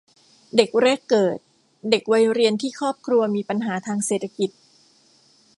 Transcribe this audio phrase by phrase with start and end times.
[0.55, 1.37] เด็กแรกเกิด
[1.89, 4.49] เด็กวัยเรียนที่ครอบครัวมีปัญหาทางเศรษฐกิจ